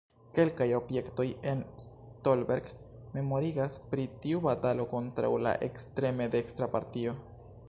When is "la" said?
5.47-5.57